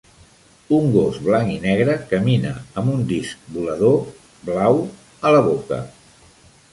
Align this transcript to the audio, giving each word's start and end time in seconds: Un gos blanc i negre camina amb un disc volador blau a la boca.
Un 0.75 0.85
gos 0.93 1.17
blanc 1.25 1.51
i 1.55 1.57
negre 1.65 1.97
camina 2.13 2.53
amb 2.81 2.93
un 2.93 3.03
disc 3.11 3.43
volador 3.59 3.99
blau 4.49 4.81
a 5.31 5.35
la 5.37 5.43
boca. 5.49 5.79